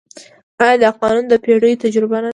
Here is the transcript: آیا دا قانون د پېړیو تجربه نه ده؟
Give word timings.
آیا 0.63 0.75
دا 0.83 0.89
قانون 0.99 1.23
د 1.29 1.33
پېړیو 1.43 1.81
تجربه 1.83 2.17
نه 2.23 2.29
ده؟ 2.29 2.29